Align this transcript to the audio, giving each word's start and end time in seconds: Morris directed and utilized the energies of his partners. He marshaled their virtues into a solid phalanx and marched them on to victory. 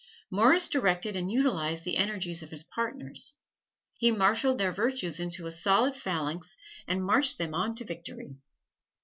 Morris 0.31 0.67
directed 0.67 1.15
and 1.15 1.31
utilized 1.31 1.83
the 1.83 1.95
energies 1.95 2.41
of 2.41 2.49
his 2.49 2.63
partners. 2.63 3.35
He 3.99 4.09
marshaled 4.09 4.57
their 4.57 4.71
virtues 4.71 5.19
into 5.19 5.45
a 5.45 5.51
solid 5.51 5.95
phalanx 5.95 6.57
and 6.87 7.05
marched 7.05 7.37
them 7.37 7.53
on 7.53 7.75
to 7.75 7.85
victory. 7.85 8.37